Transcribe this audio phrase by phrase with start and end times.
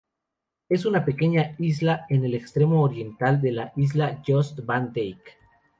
[0.67, 5.37] Es una pequeña isla en el extremo oriental de la isla Jost Van Dyke.